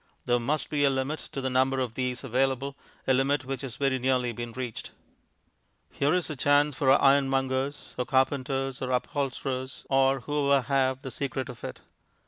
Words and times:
There 0.25 0.39
must 0.39 0.71
be 0.71 0.83
a 0.83 0.89
limit 0.89 1.19
to 1.31 1.41
the 1.41 1.49
number 1.51 1.79
of 1.79 1.93
these 1.93 2.23
available, 2.23 2.75
a 3.05 3.13
limit 3.13 3.45
which 3.45 3.61
has 3.61 3.75
very 3.75 3.99
nearly 3.99 4.31
been 4.31 4.51
reached. 4.51 4.93
Here 5.91 6.11
is 6.15 6.27
a 6.27 6.35
chance 6.35 6.75
for 6.75 6.89
our 6.89 6.99
ironmongers 6.99 7.93
(or 7.99 8.05
carpenters, 8.07 8.81
or 8.81 8.89
upholsterers, 8.89 9.85
or 9.91 10.21
whoever 10.21 10.61
have 10.63 11.03
the 11.03 11.11
secret 11.11 11.49
of 11.49 11.63
it). 11.63 11.81